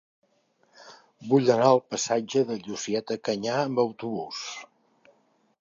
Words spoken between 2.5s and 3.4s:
Llucieta